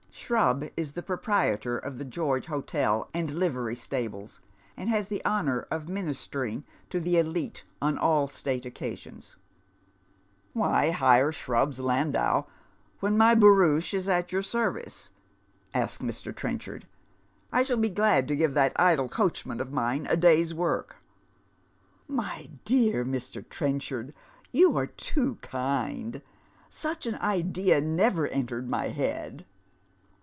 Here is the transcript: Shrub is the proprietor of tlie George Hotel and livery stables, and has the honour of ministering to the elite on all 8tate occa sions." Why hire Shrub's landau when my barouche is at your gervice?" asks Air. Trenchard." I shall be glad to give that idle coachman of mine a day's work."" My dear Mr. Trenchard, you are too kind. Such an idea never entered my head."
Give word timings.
Shrub 0.13 0.69
is 0.77 0.93
the 0.93 1.03
proprietor 1.03 1.77
of 1.77 1.95
tlie 1.95 2.07
George 2.07 2.45
Hotel 2.45 3.09
and 3.13 3.31
livery 3.31 3.75
stables, 3.75 4.39
and 4.77 4.87
has 4.89 5.09
the 5.09 5.23
honour 5.25 5.67
of 5.71 5.89
ministering 5.89 6.63
to 6.89 7.01
the 7.01 7.17
elite 7.17 7.65
on 7.81 7.97
all 7.97 8.27
8tate 8.29 8.61
occa 8.61 8.97
sions." 8.97 9.35
Why 10.53 10.91
hire 10.91 11.33
Shrub's 11.33 11.81
landau 11.81 12.45
when 13.01 13.17
my 13.17 13.35
barouche 13.35 13.93
is 13.93 14.07
at 14.07 14.31
your 14.31 14.41
gervice?" 14.43 15.09
asks 15.73 16.25
Air. 16.25 16.31
Trenchard." 16.31 16.87
I 17.51 17.61
shall 17.63 17.77
be 17.77 17.89
glad 17.89 18.29
to 18.29 18.35
give 18.35 18.53
that 18.53 18.73
idle 18.79 19.09
coachman 19.09 19.59
of 19.59 19.73
mine 19.73 20.07
a 20.09 20.15
day's 20.15 20.53
work."" 20.53 20.97
My 22.07 22.49
dear 22.63 23.03
Mr. 23.03 23.47
Trenchard, 23.49 24.13
you 24.53 24.77
are 24.77 24.87
too 24.87 25.39
kind. 25.41 26.21
Such 26.69 27.05
an 27.05 27.15
idea 27.15 27.81
never 27.81 28.27
entered 28.27 28.69
my 28.69 28.87
head." 28.89 29.45